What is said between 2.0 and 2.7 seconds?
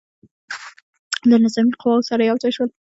سره یو ځای شول.